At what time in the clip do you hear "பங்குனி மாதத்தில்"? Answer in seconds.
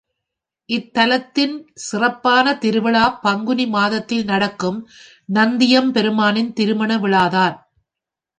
3.23-4.25